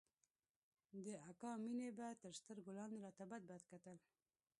د 1.05 1.07
اکا 1.29 1.51
مينې 1.63 1.89
به 1.97 2.07
تر 2.21 2.31
سترگو 2.39 2.71
لاندې 2.77 2.97
راته 3.05 3.23
بدبد 3.31 3.61
کتل. 3.71 3.97